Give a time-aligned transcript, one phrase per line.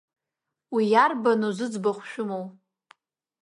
[0.73, 2.45] Уи арбану зыӡбахә шәымоу?